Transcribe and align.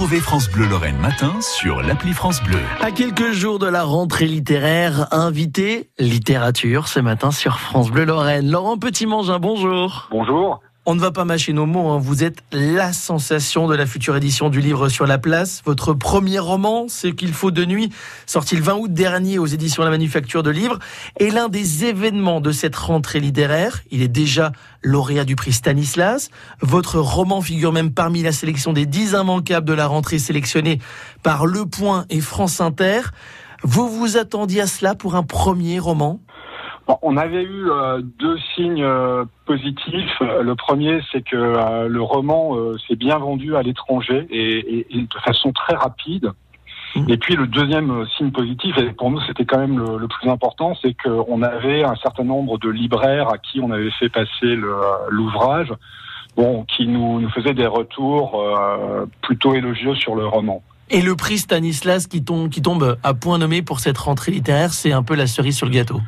Retrouvez 0.00 0.20
France 0.20 0.50
Bleu 0.50 0.66
Lorraine 0.66 0.96
matin 0.96 1.38
sur 1.42 1.82
l'appli 1.82 2.14
France 2.14 2.42
Bleu. 2.42 2.56
À 2.80 2.90
quelques 2.90 3.32
jours 3.32 3.58
de 3.58 3.66
la 3.66 3.82
rentrée 3.82 4.24
littéraire, 4.24 5.06
invité 5.12 5.90
littérature 5.98 6.88
ce 6.88 7.00
matin 7.00 7.30
sur 7.30 7.58
France 7.58 7.90
Bleu 7.90 8.06
Lorraine. 8.06 8.50
Laurent 8.50 8.78
Petit-Mangin, 8.78 9.38
bonjour. 9.38 10.08
Bonjour. 10.10 10.62
On 10.86 10.94
ne 10.94 11.00
va 11.00 11.10
pas 11.10 11.26
mâcher 11.26 11.52
nos 11.52 11.66
mots, 11.66 11.90
hein. 11.90 11.98
vous 11.98 12.24
êtes 12.24 12.42
la 12.52 12.94
sensation 12.94 13.68
de 13.68 13.74
la 13.74 13.84
future 13.84 14.16
édition 14.16 14.48
du 14.48 14.62
livre 14.62 14.88
sur 14.88 15.06
la 15.06 15.18
place. 15.18 15.60
Votre 15.66 15.92
premier 15.92 16.38
roman, 16.38 16.88
Ce 16.88 17.06
qu'il 17.06 17.34
faut 17.34 17.50
de 17.50 17.66
nuit, 17.66 17.90
sorti 18.24 18.56
le 18.56 18.62
20 18.62 18.74
août 18.76 18.92
dernier 18.92 19.38
aux 19.38 19.44
éditions 19.44 19.84
La 19.84 19.90
Manufacture 19.90 20.42
de 20.42 20.48
Livres, 20.48 20.78
est 21.18 21.28
l'un 21.28 21.50
des 21.50 21.84
événements 21.84 22.40
de 22.40 22.50
cette 22.50 22.76
rentrée 22.76 23.20
littéraire. 23.20 23.82
Il 23.90 24.00
est 24.00 24.08
déjà 24.08 24.52
lauréat 24.82 25.26
du 25.26 25.36
prix 25.36 25.52
Stanislas. 25.52 26.30
Votre 26.62 26.98
roman 26.98 27.42
figure 27.42 27.72
même 27.72 27.92
parmi 27.92 28.22
la 28.22 28.32
sélection 28.32 28.72
des 28.72 28.86
10 28.86 29.12
immanquables 29.20 29.68
de 29.68 29.74
la 29.74 29.86
rentrée 29.86 30.18
sélectionnée 30.18 30.80
par 31.22 31.44
Le 31.44 31.66
Point 31.66 32.06
et 32.08 32.22
France 32.22 32.58
Inter. 32.62 33.02
Vous 33.62 33.90
vous 33.90 34.16
attendiez 34.16 34.62
à 34.62 34.66
cela 34.66 34.94
pour 34.94 35.14
un 35.14 35.24
premier 35.24 35.78
roman? 35.78 36.20
On 37.02 37.16
avait 37.16 37.42
eu 37.42 37.70
euh, 37.70 38.00
deux 38.18 38.38
signes 38.54 38.82
euh, 38.82 39.24
positifs. 39.46 40.20
Le 40.20 40.54
premier, 40.54 41.00
c'est 41.12 41.22
que 41.22 41.36
euh, 41.36 41.88
le 41.88 42.02
roman 42.02 42.56
s'est 42.86 42.96
bien 42.96 43.18
vendu 43.18 43.56
à 43.56 43.62
l'étranger 43.62 44.26
et, 44.30 44.86
de 44.92 45.20
façon 45.24 45.52
très 45.52 45.74
rapide. 45.74 46.32
Mmh. 46.96 47.04
Et 47.08 47.16
puis 47.18 47.36
le 47.36 47.46
deuxième 47.46 48.04
signe 48.16 48.32
positif, 48.32 48.76
et 48.78 48.90
pour 48.92 49.10
nous 49.10 49.20
c'était 49.26 49.44
quand 49.44 49.58
même 49.58 49.78
le, 49.78 50.08
plus 50.08 50.28
important, 50.28 50.74
c'est 50.82 50.94
qu'on 50.94 51.42
avait 51.42 51.84
un 51.84 51.94
certain 51.96 52.24
nombre 52.24 52.58
de 52.58 52.68
libraires 52.68 53.28
à 53.28 53.38
qui 53.38 53.60
on 53.60 53.70
avait 53.70 53.92
fait 53.92 54.08
passer 54.08 54.58
l'ouvrage, 55.08 55.72
bon, 56.36 56.64
qui 56.64 56.88
nous, 56.88 57.20
nous 57.20 57.30
faisaient 57.30 57.54
des 57.54 57.66
retours 57.66 58.42
plutôt 59.22 59.54
élogieux 59.54 59.94
sur 59.94 60.16
le 60.16 60.26
roman. 60.26 60.62
Et 60.88 61.00
le 61.00 61.14
prix 61.14 61.38
Stanislas 61.38 62.08
qui 62.08 62.24
tombe, 62.24 62.48
qui 62.48 62.60
tombe 62.60 62.98
à 63.04 63.14
point 63.14 63.38
nommé 63.38 63.62
pour 63.62 63.78
cette 63.78 63.98
rentrée 63.98 64.32
littéraire, 64.32 64.72
c'est 64.72 64.90
un 64.90 65.04
peu 65.04 65.14
la 65.14 65.28
cerise 65.28 65.56
sur 65.56 65.66
le 65.66 65.72
gâteau. 65.72 66.00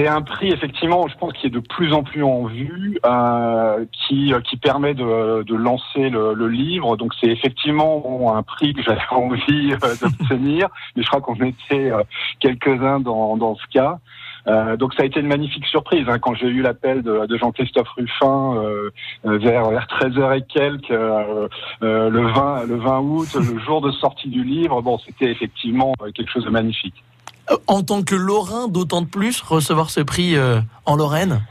C'est 0.00 0.08
un 0.08 0.22
prix 0.22 0.50
effectivement, 0.50 1.06
je 1.08 1.16
pense, 1.18 1.34
qui 1.34 1.46
est 1.46 1.50
de 1.50 1.58
plus 1.58 1.92
en 1.92 2.02
plus 2.02 2.22
en 2.22 2.46
vue, 2.46 2.98
euh, 3.04 3.84
qui 3.92 4.32
qui 4.48 4.56
permet 4.56 4.94
de, 4.94 5.42
de 5.42 5.54
lancer 5.54 6.08
le, 6.08 6.48
livre. 6.48 6.96
Donc 6.96 7.12
c'est 7.20 7.26
effectivement 7.26 8.34
un 8.34 8.42
prix 8.42 8.72
que 8.72 8.82
j'avais 8.82 9.00
envie 9.10 9.74
euh, 9.74 9.94
d'obtenir, 10.00 10.68
mais 10.96 11.02
je 11.02 11.08
crois 11.08 11.20
qu'on 11.20 11.34
était 11.34 11.90
euh, 11.90 12.02
quelques-uns 12.38 13.00
dans, 13.00 13.36
dans 13.36 13.56
ce 13.56 13.66
cas. 13.70 13.98
Euh, 14.46 14.78
donc 14.78 14.94
ça 14.94 15.02
a 15.02 15.06
été 15.06 15.20
une 15.20 15.26
magnifique 15.26 15.66
surprise 15.66 16.08
hein, 16.08 16.18
quand 16.18 16.34
j'ai 16.34 16.46
eu 16.46 16.62
l'appel 16.62 17.02
de, 17.02 17.36
Jean-Christophe 17.36 17.88
Ruffin 17.90 18.54
euh, 18.56 18.90
vers, 19.24 19.68
vers 19.68 19.86
13h 19.86 20.38
et 20.38 20.42
quelques 20.42 20.90
euh, 20.90 21.48
le 21.82 22.26
20 22.26 22.64
le 22.66 22.76
20 22.76 23.00
août, 23.00 23.28
le 23.34 23.58
jour 23.60 23.82
de 23.82 23.90
sortie 23.90 24.28
du 24.28 24.42
livre. 24.42 24.80
Bon, 24.80 24.98
c'était 24.98 25.30
effectivement 25.30 25.92
quelque 26.14 26.30
chose 26.30 26.44
de 26.44 26.50
magnifique. 26.50 27.04
Euh, 27.50 27.56
en 27.66 27.82
tant 27.82 28.02
que 28.02 28.14
Lorrain, 28.14 28.68
d'autant 28.68 29.02
de 29.02 29.06
plus, 29.06 29.40
recevoir 29.40 29.90
ce 29.90 30.00
prix 30.00 30.36
euh, 30.36 30.60
en 30.86 30.96
Lorraine? 30.96 31.42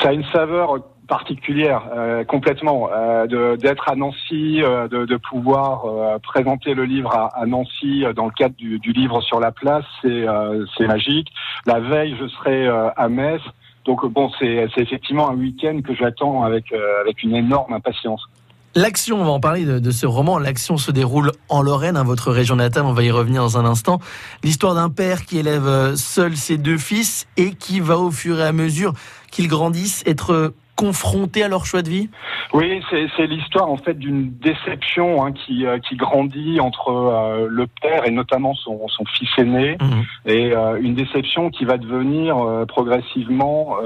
Ça 0.00 0.10
a 0.10 0.12
une 0.12 0.24
saveur 0.32 0.78
particulière, 1.08 1.82
euh, 1.94 2.24
complètement. 2.24 2.90
D'être 3.28 3.88
à 3.88 3.94
Nancy, 3.94 4.58
de, 4.58 5.16
pouvoir 5.16 6.18
présenter 6.20 6.74
le 6.74 6.84
livre 6.84 7.14
à, 7.14 7.46
Nancy 7.46 8.04
dans 8.14 8.26
le 8.26 8.32
cadre 8.32 8.56
du, 8.56 8.92
livre 8.92 9.20
sur 9.22 9.38
la 9.38 9.52
place, 9.52 9.84
c'est 10.02 10.86
magique. 10.86 11.28
La 11.64 11.78
veille, 11.78 12.16
je 12.20 12.26
serai 12.26 12.66
à 12.68 13.08
Metz. 13.08 13.40
Donc 13.84 14.04
bon, 14.06 14.30
c'est 14.40 14.68
effectivement 14.76 15.30
un 15.30 15.36
week-end 15.36 15.80
que 15.80 15.94
j'attends 15.94 16.42
avec, 16.42 16.72
avec 16.72 17.22
une 17.22 17.36
énorme 17.36 17.72
impatience. 17.72 18.28
L'action, 18.76 19.22
on 19.22 19.24
va 19.24 19.30
en 19.30 19.40
parler 19.40 19.64
de, 19.64 19.90
ce 19.90 20.04
roman. 20.04 20.38
L'action 20.38 20.76
se 20.76 20.90
déroule 20.90 21.32
en 21.48 21.62
Lorraine, 21.62 21.96
hein, 21.96 22.04
votre 22.04 22.30
région 22.30 22.56
natale. 22.56 22.84
On 22.84 22.92
va 22.92 23.04
y 23.04 23.10
revenir 23.10 23.40
dans 23.40 23.56
un 23.56 23.64
instant. 23.64 24.00
L'histoire 24.44 24.74
d'un 24.74 24.90
père 24.90 25.24
qui 25.24 25.38
élève 25.38 25.66
euh, 25.66 25.96
seul 25.96 26.36
ses 26.36 26.58
deux 26.58 26.76
fils 26.76 27.26
et 27.38 27.54
qui 27.54 27.80
va 27.80 27.96
au 27.96 28.10
fur 28.10 28.38
et 28.38 28.42
à 28.42 28.52
mesure 28.52 28.92
qu'ils 29.30 29.48
grandissent 29.48 30.04
être 30.06 30.52
confronté 30.76 31.42
à 31.42 31.48
leur 31.48 31.64
choix 31.64 31.80
de 31.80 31.88
vie? 31.88 32.10
Oui, 32.52 32.82
c'est 32.90 33.26
l'histoire 33.26 33.70
en 33.70 33.78
fait 33.78 33.98
d'une 33.98 34.30
déception 34.30 35.24
hein, 35.24 35.32
qui, 35.32 35.64
euh, 35.64 35.78
qui 35.78 35.96
grandit 35.96 36.60
entre 36.60 36.90
euh, 36.90 37.48
le 37.48 37.66
père 37.80 38.06
et 38.06 38.10
notamment 38.10 38.52
son, 38.52 38.86
son 38.88 39.04
fils 39.06 39.30
aîné, 39.38 39.78
mhm. 39.80 40.04
et 40.26 40.52
une 40.82 40.94
déception 40.94 41.48
qui 41.48 41.64
va 41.64 41.78
devenir 41.78 42.36
progressivement 42.68 43.78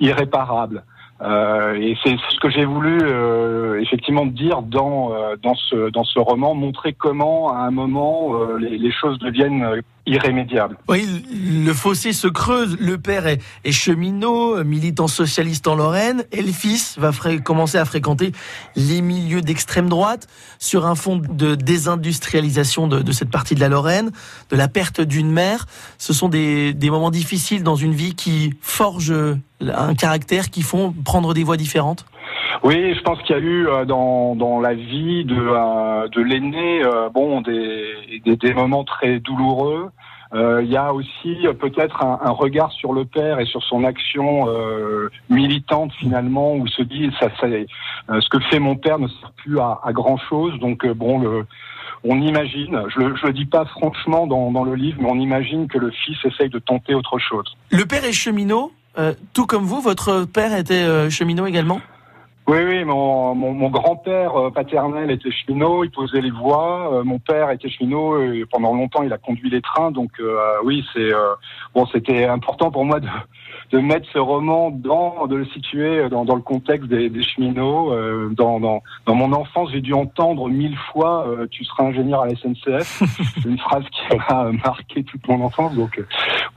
irréparable. 0.00 0.82
Euh, 1.22 1.74
et 1.74 1.96
c'est 2.02 2.16
ce 2.28 2.40
que 2.40 2.50
j'ai 2.50 2.64
voulu 2.64 2.98
euh, 3.02 3.80
effectivement 3.80 4.26
dire 4.26 4.62
dans 4.62 5.12
euh, 5.14 5.36
dans 5.40 5.54
ce 5.54 5.90
dans 5.90 6.02
ce 6.02 6.18
roman, 6.18 6.54
montrer 6.54 6.92
comment 6.92 7.50
à 7.54 7.58
un 7.58 7.70
moment 7.70 8.34
les, 8.58 8.78
les, 8.78 8.90
choses 8.90 9.18
deviennent 9.20 9.80
irrémédiable. 10.06 10.76
Oui, 10.88 11.24
le 11.32 11.72
fossé 11.72 12.12
se 12.12 12.26
creuse. 12.26 12.76
Le 12.78 12.98
père 12.98 13.26
est, 13.26 13.40
cheminot, 13.70 14.62
militant 14.64 15.08
socialiste 15.08 15.66
en 15.66 15.74
Lorraine, 15.74 16.24
et 16.32 16.42
le 16.42 16.52
fils 16.52 16.98
va 16.98 17.10
commencer 17.42 17.78
à 17.78 17.84
fréquenter 17.84 18.32
les 18.76 19.00
milieux 19.00 19.40
d'extrême 19.40 19.88
droite 19.88 20.28
sur 20.58 20.86
un 20.86 20.94
fond 20.94 21.16
de 21.16 21.54
désindustrialisation 21.54 22.86
de, 22.86 23.12
cette 23.12 23.30
partie 23.30 23.54
de 23.54 23.60
la 23.60 23.68
Lorraine, 23.68 24.10
de 24.50 24.56
la 24.56 24.68
perte 24.68 25.00
d'une 25.00 25.30
mère. 25.30 25.66
Ce 25.98 26.12
sont 26.12 26.28
des, 26.28 26.74
moments 26.82 27.10
difficiles 27.10 27.62
dans 27.62 27.76
une 27.76 27.94
vie 27.94 28.14
qui 28.14 28.54
forgent 28.60 29.36
un 29.60 29.94
caractère, 29.94 30.50
qui 30.50 30.62
font 30.62 30.92
prendre 30.92 31.34
des 31.34 31.44
voies 31.44 31.56
différentes. 31.56 32.04
Oui, 32.62 32.94
je 32.94 33.00
pense 33.02 33.20
qu'il 33.22 33.36
y 33.36 33.38
a 33.38 33.42
eu 33.42 33.66
euh, 33.66 33.84
dans, 33.84 34.34
dans 34.36 34.60
la 34.60 34.74
vie 34.74 35.24
de, 35.24 35.36
euh, 35.36 36.08
de 36.08 36.20
l'aîné 36.20 36.82
euh, 36.84 37.08
bon 37.08 37.40
des, 37.40 38.20
des, 38.24 38.36
des, 38.36 38.54
moments 38.54 38.84
très 38.84 39.18
douloureux. 39.18 39.90
il 40.32 40.68
y 40.68 40.76
a 40.76 40.92
aussi 40.92 41.36
peut-être 41.60 42.02
un, 42.02 42.18
un, 42.22 42.30
regard 42.30 42.72
sur 42.72 42.92
le 42.92 43.04
père 43.04 43.40
et 43.40 43.46
sur 43.46 43.62
son 43.62 43.84
action 43.84 44.46
militante 45.28 45.92
finalement 45.92 46.54
où 46.54 46.66
se 46.66 46.82
dit 46.82 47.10
ça, 47.20 47.28
ça 47.40 47.46
ce 48.20 48.28
que 48.28 48.40
fait 48.50 48.58
mon 48.58 48.76
père 48.76 48.98
ne 48.98 49.08
sert 49.08 49.32
plus 49.36 49.58
à, 49.60 49.80
à 49.84 49.92
grand 49.92 50.16
chose. 50.16 50.58
Donc 50.60 50.86
bon 50.86 51.18
le 51.18 51.46
on 52.06 52.20
imagine, 52.20 52.82
je 52.94 53.00
le, 53.00 53.16
je 53.16 53.26
le 53.26 53.32
dis 53.32 53.46
pas 53.46 53.64
franchement 53.64 54.26
dans, 54.26 54.50
dans 54.50 54.64
le 54.64 54.74
livre, 54.74 54.98
mais 55.00 55.08
on 55.08 55.18
imagine 55.18 55.68
que 55.68 55.78
le 55.78 55.90
fils 55.90 56.18
essaye 56.24 56.50
de 56.50 56.58
tenter 56.58 56.94
autre 56.94 57.18
chose. 57.18 57.56
Le 57.70 57.84
père 57.86 58.04
est 58.04 58.12
cheminot, 58.12 58.72
tout 59.32 59.46
comme 59.46 59.64
vous, 59.64 59.80
votre 59.80 60.24
père 60.24 60.54
était 60.54 61.08
cheminot 61.10 61.46
également? 61.46 61.80
Oui, 62.46 62.58
oui, 62.62 62.84
mon, 62.84 63.34
mon, 63.34 63.54
mon 63.54 63.70
grand-père 63.70 64.36
euh, 64.36 64.50
paternel 64.50 65.10
était 65.10 65.30
cheminot, 65.30 65.82
il 65.82 65.90
posait 65.90 66.20
les 66.20 66.30
voies. 66.30 66.92
Euh, 66.92 67.02
mon 67.02 67.18
père 67.18 67.50
était 67.50 67.70
cheminot 67.70 68.20
et 68.20 68.44
pendant 68.44 68.74
longtemps 68.74 69.02
il 69.02 69.12
a 69.14 69.18
conduit 69.18 69.48
les 69.48 69.62
trains. 69.62 69.90
Donc 69.90 70.10
euh, 70.20 70.36
oui, 70.62 70.84
c'est 70.92 71.10
bon, 71.74 71.86
c'était 71.86 72.26
important 72.26 72.70
pour 72.70 72.84
moi 72.84 73.00
de, 73.00 73.08
de 73.70 73.78
mettre 73.78 74.06
ce 74.12 74.18
roman 74.18 74.70
dans, 74.70 75.26
de 75.26 75.36
le 75.36 75.46
situer 75.46 76.10
dans, 76.10 76.26
dans 76.26 76.34
le 76.34 76.42
contexte 76.42 76.86
des, 76.88 77.08
des 77.08 77.22
cheminots. 77.22 77.94
dans, 78.32 78.60
dans, 78.60 78.82
dans 79.06 79.14
mon 79.14 79.32
enfance, 79.32 79.70
j'ai 79.72 79.80
dû 79.80 79.94
entendre 79.94 80.50
mille 80.50 80.76
fois 80.92 81.26
"Tu 81.50 81.64
seras 81.64 81.84
ingénieur 81.84 82.22
à 82.22 82.26
la 82.26 82.34
SNCF", 82.36 83.02
une 83.46 83.58
phrase 83.58 83.84
qui 83.90 84.16
m'a 84.16 84.52
marqué 84.52 85.02
toute 85.02 85.26
mon 85.28 85.42
enfance. 85.42 85.74
Donc 85.74 85.98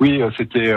oui, 0.02 0.22
c'était 0.36 0.74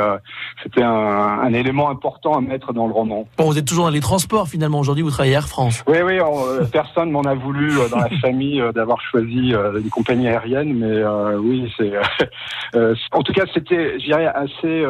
c'était 0.63 0.83
un, 0.85 0.93
un 0.93 1.53
élément 1.53 1.91
important 1.91 2.35
à 2.35 2.41
mettre 2.41 2.73
dans 2.73 2.87
le 2.87 2.93
roman. 2.93 3.27
Bon, 3.37 3.47
vous 3.47 3.59
êtes 3.59 3.67
toujours 3.67 3.87
dans 3.87 3.91
les 3.91 4.01
transports 4.01 4.47
finalement 4.47 4.79
aujourd'hui 4.79 5.00
vous 5.03 5.11
travaillez 5.11 5.35
Air 5.35 5.49
France. 5.49 5.85
Oui, 5.87 5.99
oui, 6.05 6.19
euh, 6.19 6.65
personne 6.73 7.11
m'en 7.11 7.23
a 7.23 7.35
voulu 7.35 7.79
euh, 7.79 7.89
dans 7.89 7.99
la 7.99 8.11
famille 8.21 8.61
euh, 8.61 8.73
d'avoir 8.73 9.01
choisi 9.01 9.53
une 9.53 9.91
compagnie 9.91 10.29
aérienne, 10.29 10.75
mais 10.75 11.05
oui, 11.37 11.73
c'est. 11.77 11.93
en 13.13 13.23
tout 13.23 13.33
cas, 13.33 13.45
c'était, 13.53 13.99
je 13.99 14.05
dirais, 14.05 14.27
assez 14.27 14.85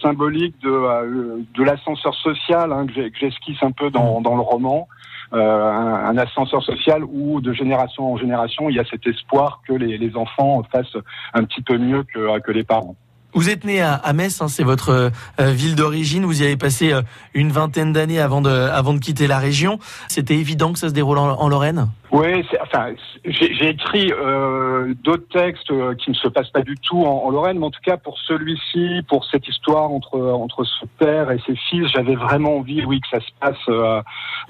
symbolique 0.00 0.56
de, 0.62 1.44
de 1.54 1.64
l'ascenseur 1.64 2.14
social 2.14 2.72
hein, 2.72 2.86
que 2.86 3.18
j'esquisse 3.18 3.62
un 3.62 3.72
peu 3.72 3.90
dans, 3.90 4.20
dans 4.20 4.34
le 4.34 4.42
roman. 4.42 4.88
un, 5.32 5.38
un, 5.38 6.16
ascenseur 6.18 6.62
social 6.62 7.02
où 7.04 7.40
de 7.40 7.52
génération 7.52 8.12
en 8.12 8.16
génération, 8.16 8.68
il 8.68 8.76
y 8.76 8.80
a 8.80 8.84
cet 8.84 9.06
espoir 9.06 9.60
que 9.66 9.72
les, 9.72 9.98
les 9.98 10.16
enfants 10.16 10.62
fassent 10.72 10.96
un 11.34 11.44
petit 11.44 11.62
peu 11.62 11.78
mieux 11.78 12.04
que, 12.04 12.38
que 12.40 12.52
les 12.52 12.64
parents. 12.64 12.96
Vous 13.36 13.50
êtes 13.50 13.64
né 13.64 13.82
à, 13.82 14.12
Metz, 14.14 14.40
hein, 14.40 14.48
c'est 14.48 14.64
votre 14.64 15.10
euh, 15.40 15.50
ville 15.50 15.74
d'origine. 15.74 16.24
Vous 16.24 16.40
y 16.40 16.44
avez 16.46 16.56
passé 16.56 16.94
euh, 16.94 17.02
une 17.34 17.52
vingtaine 17.52 17.92
d'années 17.92 18.18
avant 18.18 18.40
de, 18.40 18.48
avant 18.48 18.94
de 18.94 18.98
quitter 18.98 19.26
la 19.26 19.38
région. 19.38 19.78
C'était 20.08 20.36
évident 20.36 20.72
que 20.72 20.78
ça 20.78 20.88
se 20.88 20.94
déroule 20.94 21.18
en 21.18 21.48
Lorraine? 21.50 21.86
Oui, 22.16 22.46
enfin, 22.62 22.94
j'ai 23.26 23.68
écrit 23.68 24.10
euh, 24.10 24.94
d'autres 25.04 25.28
textes 25.28 25.70
euh, 25.70 25.94
qui 25.94 26.08
ne 26.08 26.14
se 26.14 26.28
passent 26.28 26.48
pas 26.48 26.62
du 26.62 26.74
tout 26.76 27.04
en, 27.04 27.28
Lorraine, 27.28 27.58
mais 27.58 27.66
en 27.66 27.70
tout 27.70 27.82
cas 27.84 27.98
pour 27.98 28.18
celui-ci, 28.20 29.02
pour 29.06 29.26
cette 29.26 29.46
histoire 29.46 29.90
entre 29.90 30.18
entre 30.18 30.64
ce 30.64 30.86
père 30.98 31.30
et 31.30 31.38
ses 31.46 31.56
fils, 31.68 31.88
j'avais 31.88 32.14
vraiment 32.14 32.56
envie, 32.56 32.82
oui, 32.86 33.02
que 33.02 33.08
ça 33.08 33.20
se 33.20 33.30
passe 33.38 33.68
euh, 33.68 34.00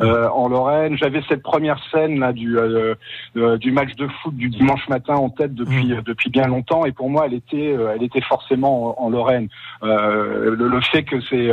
euh 0.01 0.29
en 0.29 0.49
Lorraine. 0.49 0.97
J'avais 0.97 1.23
cette 1.29 1.43
première 1.43 1.81
scène 1.91 2.21
là 2.21 2.33
du 2.33 2.57
euh, 2.57 2.95
du 3.35 3.73
match 3.73 3.97
de 3.97 4.07
foot 4.23 4.37
du 4.37 4.49
dimanche 4.49 4.89
matin 4.89 5.17
en 5.17 5.31
tête 5.31 5.55
depuis 5.55 5.87
mmh. 5.87 6.03
depuis 6.03 6.31
bien 6.31 6.47
longtemps, 6.47 6.85
et 6.85 6.93
pour 6.93 7.11
moi, 7.11 7.25
elle 7.27 7.35
était 7.35 7.77
elle 7.95 8.03
était 8.05 8.21
forcément 8.21 9.03
en, 9.03 9.11
Lorraine. 9.11 9.49
Le, 9.83 10.55
le, 10.55 10.81
fait 10.83 11.03
que 11.03 11.21
ces 11.23 11.53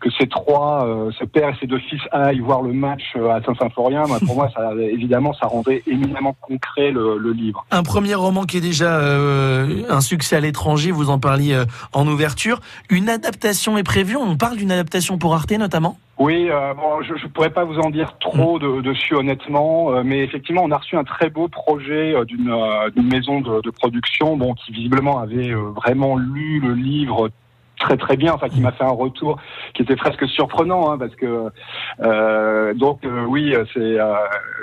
que 0.00 0.10
ces 0.18 0.26
trois, 0.26 0.86
ce 1.18 1.24
père 1.24 1.48
et 1.48 1.54
ses 1.60 1.66
deux 1.66 1.78
fils 1.78 2.02
aillent 2.12 2.40
voir 2.40 2.60
le 2.60 2.74
match 2.74 3.16
à 3.16 3.40
Saint-Symphorien, 3.42 4.02
pour 4.26 4.34
moi, 4.34 4.50
ça 4.54 4.74
évidemment 4.74 5.29
ça 5.32 5.46
rendait 5.46 5.82
éminemment 5.86 6.36
concret 6.40 6.90
le, 6.90 7.18
le 7.18 7.32
livre. 7.32 7.64
Un 7.70 7.82
premier 7.82 8.14
roman 8.14 8.44
qui 8.44 8.58
est 8.58 8.62
déjà 8.62 8.98
euh, 8.98 9.84
un 9.88 10.00
succès 10.00 10.36
à 10.36 10.40
l'étranger, 10.40 10.90
vous 10.90 11.10
en 11.10 11.18
parliez 11.18 11.54
euh, 11.54 11.64
en 11.92 12.06
ouverture. 12.06 12.60
Une 12.88 13.08
adaptation 13.08 13.78
est 13.78 13.82
prévue, 13.82 14.16
on 14.16 14.36
parle 14.36 14.56
d'une 14.56 14.72
adaptation 14.72 15.18
pour 15.18 15.34
Arte 15.34 15.52
notamment? 15.52 15.96
Oui, 16.20 16.50
euh, 16.50 16.74
bon, 16.74 17.00
je 17.00 17.14
ne 17.14 17.30
pourrais 17.30 17.48
pas 17.48 17.64
vous 17.64 17.78
en 17.78 17.88
dire 17.88 18.18
trop 18.18 18.58
de, 18.58 18.82
dessus 18.82 19.14
honnêtement, 19.14 19.90
euh, 19.90 20.02
mais 20.04 20.18
effectivement, 20.18 20.62
on 20.62 20.70
a 20.70 20.76
reçu 20.76 20.98
un 20.98 21.02
très 21.02 21.30
beau 21.30 21.48
projet 21.48 22.14
euh, 22.14 22.26
d'une 22.26 22.54
d'une 22.94 23.08
maison 23.08 23.40
de, 23.40 23.62
de, 23.62 23.70
production, 23.70 24.36
bon, 24.36 24.52
qui 24.52 24.70
visiblement 24.70 25.18
avait 25.18 25.54
vraiment 25.54 26.18
lu 26.18 26.60
le 26.60 26.74
livre 26.74 27.30
très 27.80 27.96
très 27.96 28.16
bien, 28.16 28.32
enfin 28.32 28.48
qui 28.48 28.60
m'a 28.60 28.70
fait 28.70 28.84
un 28.84 28.92
retour 28.92 29.40
qui 29.74 29.82
était 29.82 29.96
presque 29.96 30.28
surprenant, 30.28 30.92
hein, 30.92 30.98
parce 30.98 31.16
que 31.16 31.50
euh, 32.00 32.74
donc 32.74 33.00
oui, 33.26 33.54
c'est, 33.74 33.96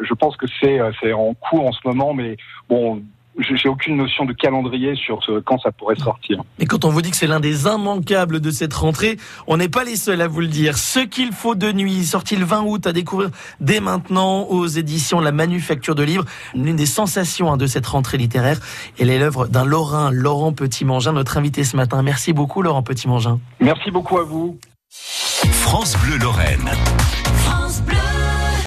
je 0.03 0.13
pense 0.13 0.37
que 0.37 0.45
c'est 0.61 0.79
c'est 1.01 1.11
en 1.11 1.33
cours 1.33 1.67
en 1.67 1.73
ce 1.73 1.79
moment, 1.85 2.13
mais 2.13 2.37
bon, 2.69 3.01
j'ai 3.39 3.69
aucune 3.69 3.97
notion 3.97 4.25
de 4.25 4.33
calendrier 4.33 4.95
sur 4.95 5.23
ce, 5.23 5.39
quand 5.39 5.59
ça 5.59 5.71
pourrait 5.71 5.95
sortir. 5.95 6.41
Et 6.59 6.65
quand 6.65 6.85
on 6.85 6.89
vous 6.89 7.01
dit 7.01 7.11
que 7.11 7.17
c'est 7.17 7.27
l'un 7.27 7.39
des 7.39 7.65
immanquables 7.65 8.39
de 8.39 8.51
cette 8.51 8.73
rentrée, 8.73 9.17
on 9.47 9.57
n'est 9.57 9.69
pas 9.69 9.83
les 9.83 9.95
seuls 9.95 10.21
à 10.21 10.27
vous 10.27 10.41
le 10.41 10.47
dire. 10.47 10.77
Ce 10.77 10.99
qu'il 10.99 11.31
faut 11.31 11.55
de 11.55 11.71
nuit, 11.71 12.03
sorti 12.05 12.35
le 12.35 12.45
20 12.45 12.63
août 12.63 12.87
à 12.87 12.93
découvrir 12.93 13.29
dès 13.59 13.79
maintenant 13.79 14.43
aux 14.43 14.65
éditions 14.67 15.19
La 15.19 15.31
Manufacture 15.31 15.95
de 15.95 16.03
Livres, 16.03 16.25
l'une 16.55 16.75
des 16.75 16.85
sensations 16.85 17.51
hein, 17.51 17.57
de 17.57 17.67
cette 17.67 17.85
rentrée 17.85 18.17
littéraire. 18.17 18.59
Elle 18.99 19.09
est 19.09 19.19
l'œuvre 19.19 19.47
d'un 19.47 19.65
Lorrain, 19.65 20.11
Laurent 20.11 20.53
Petit-Mangin, 20.53 21.13
notre 21.13 21.37
invité 21.37 21.63
ce 21.63 21.75
matin. 21.75 22.01
Merci 22.01 22.33
beaucoup 22.33 22.61
Laurent 22.61 22.83
Petit-Mangin. 22.83 23.39
Merci 23.59 23.91
beaucoup 23.91 24.17
à 24.17 24.23
vous. 24.23 24.57
France 24.89 25.95
Bleu 25.97 26.17
Lorraine. 26.17 26.69